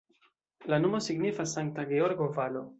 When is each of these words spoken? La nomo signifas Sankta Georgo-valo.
La 0.71 0.79
nomo 0.85 1.03
signifas 1.09 1.55
Sankta 1.59 1.89
Georgo-valo. 1.95 2.69